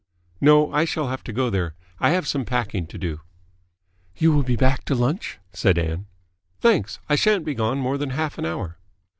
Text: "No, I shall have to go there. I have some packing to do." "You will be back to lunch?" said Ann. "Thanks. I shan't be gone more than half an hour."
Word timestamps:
"No, 0.41 0.73
I 0.73 0.83
shall 0.83 1.09
have 1.09 1.23
to 1.25 1.31
go 1.31 1.51
there. 1.51 1.75
I 1.99 2.09
have 2.09 2.27
some 2.27 2.43
packing 2.43 2.87
to 2.87 2.97
do." 2.97 3.21
"You 4.17 4.31
will 4.31 4.41
be 4.41 4.55
back 4.55 4.83
to 4.85 4.95
lunch?" 4.95 5.37
said 5.53 5.77
Ann. 5.77 6.07
"Thanks. 6.59 6.97
I 7.07 7.13
shan't 7.15 7.45
be 7.45 7.53
gone 7.53 7.77
more 7.77 7.99
than 7.99 8.09
half 8.09 8.39
an 8.39 8.45
hour." 8.47 8.79